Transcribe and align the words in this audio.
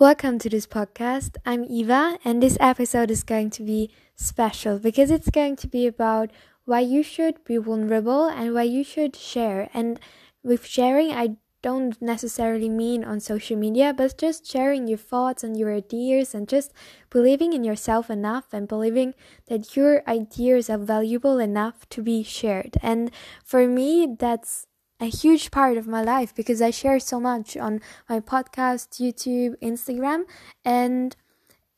Welcome 0.00 0.38
to 0.38 0.48
this 0.48 0.66
podcast. 0.66 1.36
I'm 1.44 1.62
Eva, 1.68 2.16
and 2.24 2.42
this 2.42 2.56
episode 2.58 3.10
is 3.10 3.22
going 3.22 3.50
to 3.50 3.62
be 3.62 3.90
special 4.16 4.78
because 4.78 5.10
it's 5.10 5.28
going 5.28 5.56
to 5.56 5.68
be 5.68 5.86
about 5.86 6.30
why 6.64 6.80
you 6.80 7.02
should 7.02 7.44
be 7.44 7.58
vulnerable 7.58 8.24
and 8.24 8.54
why 8.54 8.62
you 8.62 8.82
should 8.82 9.14
share. 9.14 9.68
And 9.74 10.00
with 10.42 10.64
sharing, 10.64 11.12
I 11.12 11.36
don't 11.60 12.00
necessarily 12.00 12.70
mean 12.70 13.04
on 13.04 13.20
social 13.20 13.58
media, 13.58 13.92
but 13.92 14.16
just 14.16 14.50
sharing 14.50 14.88
your 14.88 14.96
thoughts 14.96 15.44
and 15.44 15.58
your 15.58 15.70
ideas 15.70 16.34
and 16.34 16.48
just 16.48 16.72
believing 17.10 17.52
in 17.52 17.62
yourself 17.62 18.08
enough 18.08 18.54
and 18.54 18.66
believing 18.66 19.12
that 19.48 19.76
your 19.76 20.02
ideas 20.08 20.70
are 20.70 20.78
valuable 20.78 21.38
enough 21.38 21.86
to 21.90 22.00
be 22.00 22.22
shared. 22.22 22.78
And 22.80 23.10
for 23.44 23.68
me, 23.68 24.16
that's 24.18 24.66
a 25.00 25.06
huge 25.06 25.50
part 25.50 25.76
of 25.76 25.86
my 25.86 26.02
life 26.02 26.34
because 26.34 26.60
I 26.60 26.70
share 26.70 27.00
so 27.00 27.18
much 27.18 27.56
on 27.56 27.80
my 28.08 28.20
podcast, 28.20 29.00
YouTube, 29.00 29.54
Instagram, 29.62 30.24
and 30.64 31.16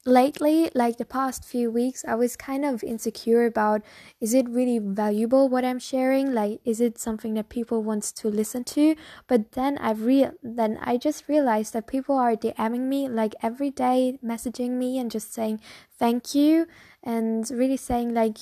lately 0.05 0.69
like 0.75 0.99
the 0.99 1.05
past 1.05 1.45
few 1.45 1.71
weeks 1.71 2.05
i 2.09 2.15
was 2.15 2.35
kind 2.35 2.65
of 2.65 2.83
insecure 2.83 3.47
about 3.47 3.83
is 4.21 4.35
it 4.35 4.49
really 4.49 4.79
valuable 4.79 5.49
what 5.49 5.65
i'm 5.65 5.79
sharing? 5.79 6.33
Like 6.35 6.61
is 6.65 6.81
it 6.81 6.99
something 6.99 7.35
that 7.35 7.49
people 7.49 7.83
want 7.83 8.03
to 8.03 8.29
listen 8.29 8.65
to? 8.65 8.97
But 9.29 9.53
then 9.53 9.79
i've 9.79 10.03
real 10.03 10.33
then 10.43 10.79
i 10.83 10.97
just 10.97 11.29
realized 11.29 11.73
that 11.75 11.87
people 11.87 12.17
are 12.17 12.35
dming 12.35 12.89
me 12.89 13.09
like 13.09 13.35
every 13.43 13.71
day 13.71 14.19
messaging 14.25 14.71
me 14.71 14.99
and 14.99 15.11
just 15.11 15.33
saying 15.33 15.61
thank 15.99 16.35
you 16.35 16.67
and 17.05 17.49
really 17.51 17.77
saying 17.77 18.13
like 18.13 18.39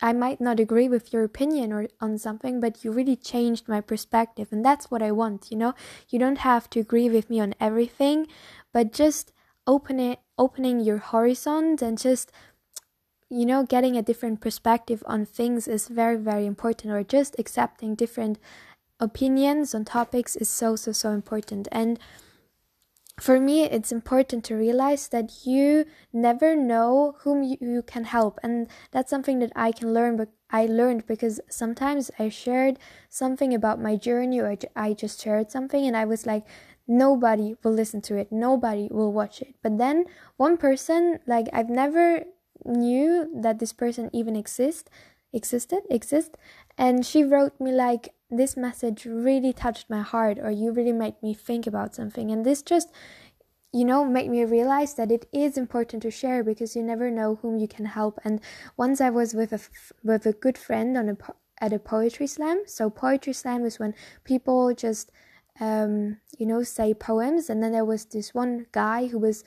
i 0.00 0.12
might 0.12 0.40
not 0.40 0.60
agree 0.60 0.88
with 0.88 1.12
your 1.12 1.24
opinion 1.24 1.72
or 1.72 1.88
on 2.00 2.16
something 2.16 2.58
but 2.60 2.84
you 2.84 2.90
really 2.90 3.16
changed 3.16 3.68
my 3.68 3.80
perspective 3.80 4.48
and 4.50 4.64
that's 4.64 4.90
what 4.90 5.02
i 5.02 5.10
want 5.10 5.50
you 5.50 5.56
know? 5.58 5.74
You 6.08 6.18
don't 6.18 6.38
have 6.38 6.70
to 6.70 6.80
agree 6.80 7.10
with 7.10 7.28
me 7.28 7.40
on 7.40 7.54
everything 7.60 8.26
but 8.72 8.92
just 8.92 9.32
open 9.66 10.00
it 10.00 10.18
opening 10.38 10.80
your 10.80 10.98
horizon 10.98 11.76
and 11.80 11.98
just 11.98 12.32
you 13.28 13.46
know 13.46 13.64
getting 13.64 13.96
a 13.96 14.02
different 14.02 14.40
perspective 14.40 15.02
on 15.06 15.24
things 15.24 15.68
is 15.68 15.88
very 15.88 16.16
very 16.16 16.46
important 16.46 16.92
or 16.92 17.02
just 17.02 17.36
accepting 17.38 17.94
different 17.94 18.38
opinions 19.02 19.74
on 19.74 19.84
topics 19.84 20.36
is 20.36 20.48
so 20.48 20.76
so 20.76 20.92
so 20.92 21.10
important. 21.10 21.68
And 21.72 21.98
for 23.20 23.38
me 23.38 23.64
it's 23.64 23.92
important 23.92 24.42
to 24.44 24.54
realize 24.54 25.08
that 25.08 25.44
you 25.44 25.84
never 26.12 26.56
know 26.56 27.16
whom 27.20 27.42
you, 27.42 27.58
you, 27.60 27.82
can 27.82 28.04
help. 28.04 28.38
And 28.42 28.68
that's 28.90 29.10
something 29.10 29.38
that 29.40 29.52
i 29.54 29.70
can 29.70 29.92
learn 29.92 30.16
but 30.16 30.28
i 30.50 30.64
learned 30.64 31.06
because 31.06 31.40
sometimes 31.50 32.10
i 32.18 32.28
shared 32.28 32.78
something 33.10 33.52
about 33.52 33.80
my 33.80 33.96
journey 33.96 34.40
or 34.40 34.56
i 34.74 34.92
just 34.94 35.22
shared 35.22 35.50
something 35.50 35.86
and 35.86 35.96
i 35.96 36.04
was 36.06 36.24
like 36.26 36.44
nobody 36.86 37.54
will 37.62 37.72
listen 37.72 38.00
to 38.02 38.16
it. 38.16 38.32
Nobody 38.32 38.88
will 38.90 39.12
watch 39.12 39.40
it. 39.40 39.54
But 39.62 39.78
then 39.78 40.04
one 40.36 40.56
person 40.56 41.20
like 41.26 41.46
i've 41.52 41.70
never 41.70 42.24
knew 42.64 43.28
that 43.34 43.58
this 43.58 43.72
person 43.72 44.10
even 44.12 44.36
exist 44.36 44.90
existed 45.32 45.82
exist. 45.90 46.36
And 46.76 47.04
she 47.06 47.24
wrote 47.24 47.58
me 47.60 47.72
like 47.72 48.14
this 48.30 48.56
message 48.56 49.04
really 49.04 49.52
touched 49.52 49.90
my 49.90 50.00
heart 50.00 50.38
or 50.38 50.50
you 50.50 50.72
really 50.72 50.92
made 50.92 51.14
me 51.22 51.34
think 51.34 51.66
about 51.66 51.94
something. 51.94 52.30
And 52.30 52.44
this 52.44 52.62
just 52.62 52.90
you 53.72 53.84
know 53.84 54.04
made 54.04 54.28
me 54.28 54.44
realize 54.44 54.94
that 54.94 55.10
it 55.10 55.26
is 55.32 55.56
important 55.56 56.02
to 56.02 56.10
share 56.10 56.44
because 56.44 56.76
you 56.76 56.82
never 56.82 57.10
know 57.10 57.36
whom 57.36 57.58
you 57.58 57.68
can 57.68 57.86
help. 57.86 58.18
And 58.24 58.40
once 58.76 59.00
i 59.00 59.10
was 59.10 59.34
with 59.34 59.52
a 59.52 59.60
with 60.02 60.26
a 60.26 60.32
good 60.32 60.58
friend 60.58 60.96
on 60.96 61.08
a 61.08 61.16
at 61.62 61.72
a 61.72 61.78
poetry 61.78 62.26
slam. 62.26 62.64
So 62.66 62.90
poetry 62.90 63.32
slam 63.32 63.64
is 63.64 63.78
when 63.78 63.94
people 64.24 64.74
just 64.74 65.12
um, 65.60 66.18
you 66.38 66.46
know, 66.46 66.62
say 66.62 66.94
poems. 66.94 67.50
And 67.50 67.62
then 67.62 67.72
there 67.72 67.84
was 67.84 68.04
this 68.06 68.34
one 68.34 68.66
guy 68.72 69.06
who 69.06 69.18
was, 69.18 69.44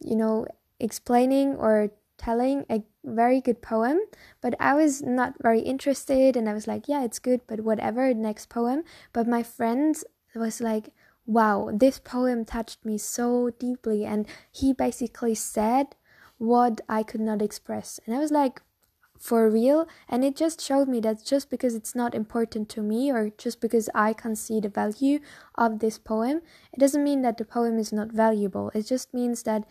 you 0.00 0.16
know, 0.16 0.46
explaining 0.78 1.56
or 1.56 1.90
telling 2.18 2.66
a 2.68 2.82
very 3.02 3.40
good 3.40 3.62
poem, 3.62 3.98
but 4.42 4.54
I 4.60 4.74
was 4.74 5.00
not 5.02 5.34
very 5.40 5.60
interested. 5.60 6.36
And 6.36 6.48
I 6.48 6.52
was 6.52 6.66
like, 6.66 6.86
yeah, 6.86 7.02
it's 7.02 7.18
good, 7.18 7.40
but 7.46 7.60
whatever, 7.60 8.12
next 8.12 8.48
poem. 8.48 8.84
But 9.12 9.26
my 9.26 9.42
friend 9.42 9.96
was 10.34 10.60
like, 10.60 10.90
wow, 11.26 11.70
this 11.72 11.98
poem 11.98 12.44
touched 12.44 12.84
me 12.84 12.98
so 12.98 13.50
deeply. 13.58 14.04
And 14.04 14.26
he 14.52 14.72
basically 14.72 15.34
said 15.34 15.96
what 16.38 16.80
I 16.88 17.02
could 17.02 17.20
not 17.20 17.42
express. 17.42 18.00
And 18.04 18.14
I 18.14 18.18
was 18.18 18.30
like, 18.30 18.60
for 19.20 19.48
real 19.50 19.86
and 20.08 20.24
it 20.24 20.34
just 20.34 20.60
showed 20.60 20.88
me 20.88 20.98
that 20.98 21.24
just 21.24 21.50
because 21.50 21.74
it's 21.74 21.94
not 21.94 22.14
important 22.14 22.68
to 22.68 22.80
me 22.80 23.12
or 23.12 23.30
just 23.36 23.60
because 23.60 23.88
i 23.94 24.12
can't 24.12 24.38
see 24.38 24.58
the 24.60 24.68
value 24.68 25.20
of 25.56 25.78
this 25.78 25.98
poem 25.98 26.40
it 26.72 26.80
doesn't 26.80 27.04
mean 27.04 27.20
that 27.22 27.36
the 27.36 27.44
poem 27.44 27.78
is 27.78 27.92
not 27.92 28.12
valuable. 28.12 28.70
It 28.74 28.86
just 28.86 29.12
means 29.12 29.42
that 29.42 29.64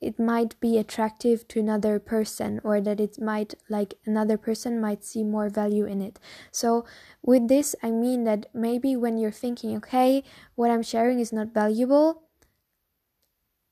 it 0.00 0.18
might 0.18 0.58
be 0.60 0.78
attractive 0.78 1.48
to 1.48 1.58
another 1.58 1.98
person 1.98 2.60
or 2.62 2.80
that 2.80 3.00
it 3.00 3.20
might 3.20 3.54
like 3.68 3.94
another 4.06 4.38
person 4.38 4.80
might 4.80 5.02
see 5.02 5.24
more 5.24 5.48
value 5.48 5.84
in 5.84 6.00
it. 6.00 6.20
So 6.52 6.84
with 7.22 7.48
this 7.48 7.74
i 7.82 7.90
mean 7.90 8.24
that 8.24 8.46
maybe 8.54 8.94
when 8.96 9.18
you're 9.18 9.30
thinking 9.44 9.76
okay 9.76 10.22
what 10.54 10.70
i'm 10.70 10.82
sharing 10.82 11.18
is 11.18 11.32
not 11.32 11.52
valuable 11.52 12.22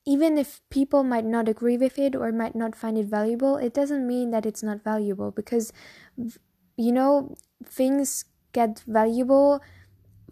even 0.06 0.38
if 0.38 0.60
people 0.70 1.02
might 1.02 1.24
not 1.24 1.48
agree 1.48 1.76
with 1.76 1.98
it 1.98 2.14
or 2.14 2.30
might 2.32 2.54
not 2.54 2.76
find 2.76 2.96
it 2.96 3.06
valuable, 3.06 3.56
it 3.56 3.74
doesn't 3.74 4.06
mean 4.06 4.30
that 4.30 4.46
it's 4.46 4.62
not 4.62 4.82
valuable 4.84 5.30
because, 5.32 5.72
you 6.76 6.92
know, 6.92 7.34
things 7.64 8.24
get 8.52 8.82
valuable 8.86 9.60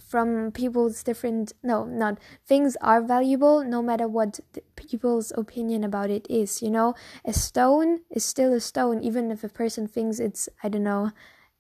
from 0.01 0.53
people's 0.53 1.03
different 1.05 1.53
no 1.63 1.85
not 1.85 2.19
things 2.47 2.77
are 2.83 3.03
valuable 3.03 3.65
no 3.65 3.83
matter 3.83 4.09
what 4.09 4.41
people's 4.77 5.33
opinion 5.37 5.85
about 5.85 6.11
it 6.11 6.27
is 6.31 6.63
you 6.63 6.71
know? 6.71 6.95
A 7.25 7.33
stone 7.33 8.01
is 8.11 8.25
still 8.25 8.53
a 8.55 8.61
stone 8.61 9.03
even 9.03 9.31
if 9.31 9.45
a 9.45 9.49
person 9.49 9.87
thinks 9.89 10.21
it's 10.21 10.49
i 10.63 10.69
don't 10.69 10.85
know 10.85 11.13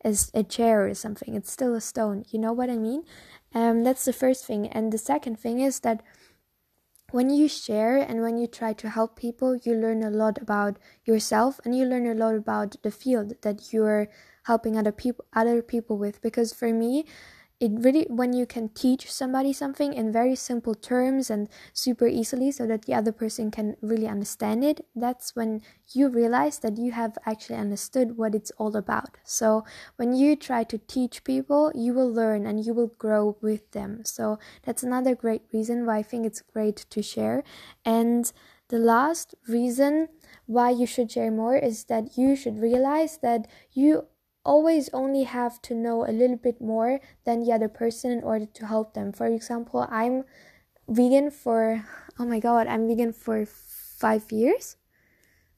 as 0.04 0.30
a 0.34 0.42
chair 0.42 0.86
or 0.86 0.94
something 0.94 1.34
it's 1.34 1.50
still 1.52 1.74
a 1.74 1.80
stone 1.80 2.24
you 2.30 2.38
know 2.38 2.52
what 2.52 2.70
i 2.70 2.76
mean? 2.76 3.04
Um 3.54 3.84
that's 3.84 4.04
the 4.04 4.12
first 4.12 4.44
thing. 4.46 4.68
And 4.68 4.92
the 4.92 4.98
second 4.98 5.38
thing 5.38 5.60
is 5.60 5.80
that 5.80 6.02
when 7.14 7.30
you 7.30 7.46
share 7.46 7.96
and 7.96 8.22
when 8.22 8.36
you 8.36 8.48
try 8.48 8.72
to 8.72 8.90
help 8.90 9.14
people, 9.14 9.54
you 9.54 9.72
learn 9.72 10.02
a 10.02 10.10
lot 10.10 10.36
about 10.42 10.80
yourself 11.04 11.60
and 11.64 11.72
you 11.72 11.84
learn 11.84 12.08
a 12.08 12.12
lot 12.12 12.34
about 12.34 12.74
the 12.82 12.90
field 12.90 13.34
that 13.42 13.72
you're 13.72 14.08
helping 14.46 14.76
other 14.76 14.90
people 14.90 15.24
other 15.32 15.62
people 15.62 15.96
with. 15.96 16.20
Because 16.20 16.52
for 16.52 16.72
me 16.72 17.06
it 17.64 17.72
really 17.84 18.06
when 18.10 18.34
you 18.34 18.44
can 18.44 18.68
teach 18.68 19.10
somebody 19.10 19.52
something 19.52 19.94
in 19.94 20.12
very 20.12 20.36
simple 20.36 20.74
terms 20.74 21.30
and 21.30 21.48
super 21.72 22.06
easily 22.06 22.52
so 22.52 22.66
that 22.66 22.84
the 22.84 22.92
other 22.92 23.10
person 23.10 23.50
can 23.50 23.74
really 23.80 24.06
understand 24.06 24.62
it 24.62 24.84
that's 24.94 25.34
when 25.34 25.62
you 25.92 26.08
realize 26.08 26.58
that 26.58 26.76
you 26.76 26.92
have 26.92 27.16
actually 27.24 27.56
understood 27.56 28.18
what 28.18 28.34
it's 28.34 28.52
all 28.58 28.76
about. 28.76 29.16
So 29.24 29.64
when 29.96 30.12
you 30.12 30.36
try 30.36 30.64
to 30.64 30.78
teach 30.78 31.24
people 31.24 31.72
you 31.74 31.94
will 31.94 32.12
learn 32.12 32.44
and 32.46 32.64
you 32.64 32.74
will 32.74 32.92
grow 32.98 33.38
with 33.40 33.70
them. 33.72 34.04
So 34.04 34.38
that's 34.64 34.82
another 34.82 35.14
great 35.14 35.42
reason 35.52 35.86
why 35.86 35.98
i 35.98 36.02
think 36.02 36.26
it's 36.26 36.42
great 36.42 36.84
to 36.90 37.02
share. 37.02 37.42
And 37.84 38.30
the 38.68 38.78
last 38.78 39.34
reason 39.48 40.08
why 40.46 40.70
you 40.70 40.86
should 40.86 41.10
share 41.10 41.30
more 41.30 41.56
is 41.56 41.84
that 41.84 42.18
you 42.18 42.36
should 42.36 42.58
realize 42.58 43.18
that 43.22 43.46
you 43.72 44.06
always 44.44 44.90
only 44.92 45.24
have 45.24 45.60
to 45.62 45.74
know 45.74 46.04
a 46.04 46.12
little 46.12 46.36
bit 46.36 46.60
more 46.60 47.00
than 47.24 47.40
the 47.40 47.52
other 47.52 47.68
person 47.68 48.10
in 48.10 48.22
order 48.22 48.46
to 48.46 48.66
help 48.66 48.94
them. 48.94 49.12
For 49.12 49.26
example, 49.26 49.86
I'm 49.90 50.24
vegan 50.88 51.30
for 51.30 51.84
oh 52.18 52.26
my 52.26 52.38
god, 52.38 52.66
I'm 52.66 52.86
vegan 52.86 53.12
for 53.12 53.46
5 53.46 54.32
years. 54.32 54.76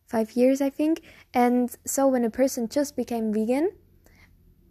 5 0.07 0.33
years 0.33 0.61
I 0.61 0.71
think. 0.71 1.03
And 1.35 1.75
so 1.85 2.07
when 2.07 2.25
a 2.25 2.31
person 2.31 2.69
just 2.69 2.97
became 2.97 3.33
vegan, 3.33 3.73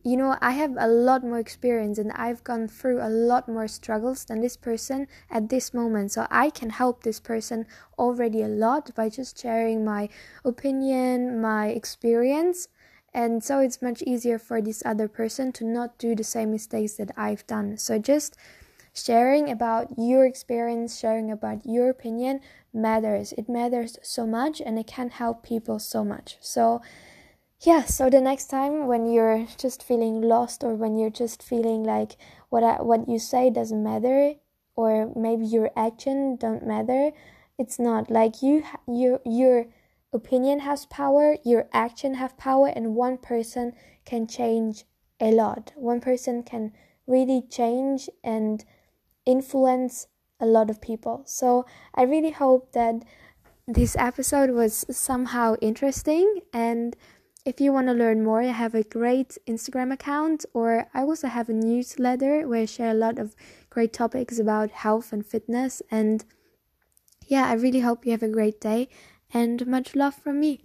you 0.05 0.15
know, 0.15 0.37
I 0.39 0.51
have 0.51 0.75
a 0.77 0.87
lot 0.87 1.23
more 1.23 1.39
experience 1.39 1.97
and 1.97 2.11
I've 2.11 2.43
gone 2.43 2.67
through 2.67 3.01
a 3.01 3.09
lot 3.09 3.49
more 3.49 3.67
struggles 3.67 4.23
than 4.23 4.39
this 4.39 4.55
person 4.55 5.07
at 5.31 5.49
this 5.49 5.73
moment. 5.73 6.11
So 6.11 6.27
I 6.29 6.51
can 6.51 6.69
help 6.69 7.01
this 7.01 7.19
person 7.19 7.65
already 7.97 8.43
a 8.43 8.47
lot 8.47 8.93
by 8.93 9.09
just 9.09 9.41
sharing 9.41 9.83
my 9.83 10.09
opinion, 10.45 11.41
my 11.41 11.69
experience, 11.69 12.67
and 13.15 13.41
so 13.41 13.59
it's 13.59 13.81
much 13.81 14.01
easier 14.01 14.37
for 14.37 14.61
this 14.61 14.83
other 14.85 15.07
person 15.07 15.53
to 15.53 15.63
not 15.63 15.97
do 15.97 16.15
the 16.15 16.23
same 16.23 16.51
mistakes 16.51 16.95
that 16.95 17.11
I've 17.15 17.47
done. 17.47 17.77
So 17.77 17.97
just 17.97 18.35
sharing 18.93 19.49
about 19.49 19.87
your 19.97 20.25
experience, 20.25 20.99
sharing 20.99 21.31
about 21.31 21.65
your 21.65 21.89
opinion 21.89 22.41
matters. 22.73 23.31
It 23.37 23.47
matters 23.47 23.97
so 24.03 24.27
much 24.27 24.59
and 24.59 24.77
it 24.77 24.87
can 24.87 25.11
help 25.11 25.43
people 25.43 25.79
so 25.79 26.03
much. 26.03 26.35
So 26.41 26.81
yeah, 27.61 27.85
so 27.85 28.09
the 28.09 28.19
next 28.19 28.47
time 28.47 28.85
when 28.85 29.09
you're 29.09 29.47
just 29.57 29.81
feeling 29.81 30.19
lost 30.21 30.61
or 30.61 30.75
when 30.75 30.97
you're 30.97 31.09
just 31.09 31.41
feeling 31.41 31.83
like 31.83 32.17
what 32.49 32.65
I, 32.65 32.81
what 32.81 33.07
you 33.07 33.17
say 33.17 33.49
doesn't 33.49 33.81
matter 33.81 34.33
or 34.75 35.13
maybe 35.15 35.45
your 35.45 35.71
action 35.77 36.35
don't 36.35 36.67
matter, 36.67 37.11
it's 37.57 37.79
not 37.79 38.11
like 38.11 38.41
you 38.41 38.65
you 38.89 39.21
you're 39.25 39.67
opinion 40.15 40.59
has 40.59 40.85
power, 40.85 41.37
your 41.43 41.67
action 41.73 42.15
have 42.15 42.37
power, 42.37 42.67
and 42.67 42.95
one 42.95 43.17
person 43.17 43.73
can 44.05 44.27
change 44.27 44.85
a 45.19 45.31
lot. 45.31 45.73
One 45.75 46.01
person 46.01 46.43
can 46.43 46.71
really 47.05 47.43
change 47.49 48.09
and 48.23 48.63
influence 49.25 50.07
a 50.39 50.45
lot 50.45 50.69
of 50.69 50.81
people. 50.81 51.23
So 51.25 51.65
I 51.93 52.03
really 52.03 52.31
hope 52.31 52.71
that 52.73 53.03
this 53.67 53.95
episode 53.97 54.51
was 54.51 54.85
somehow 54.89 55.55
interesting 55.61 56.41
and 56.53 56.95
if 57.45 57.61
you 57.61 57.71
want 57.71 57.87
to 57.87 57.93
learn 57.93 58.23
more, 58.23 58.41
I 58.41 58.47
have 58.47 58.73
a 58.73 58.81
great 58.81 59.37
Instagram 59.47 59.93
account, 59.93 60.45
or 60.55 60.87
I 60.95 61.01
also 61.01 61.27
have 61.27 61.47
a 61.47 61.53
newsletter 61.53 62.47
where 62.47 62.63
I 62.63 62.65
share 62.65 62.89
a 62.89 62.95
lot 62.95 63.19
of 63.19 63.35
great 63.69 63.93
topics 63.93 64.39
about 64.39 64.71
health 64.71 65.13
and 65.13 65.23
fitness. 65.23 65.83
And 65.91 66.25
yeah, 67.27 67.45
I 67.47 67.53
really 67.53 67.81
hope 67.81 68.03
you 68.03 68.11
have 68.13 68.23
a 68.23 68.27
great 68.29 68.59
day 68.59 68.89
and 69.35 69.67
much 69.67 69.95
love 69.95 70.15
from 70.15 70.39
me. 70.39 70.61